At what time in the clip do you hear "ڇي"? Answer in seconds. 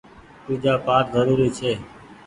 1.57-1.71